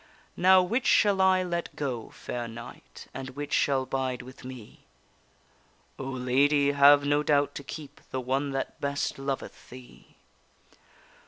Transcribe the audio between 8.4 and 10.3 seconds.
that best loveth thee.